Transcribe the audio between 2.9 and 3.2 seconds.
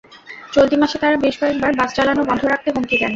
দেন।